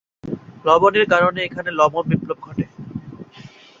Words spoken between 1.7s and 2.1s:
লবণ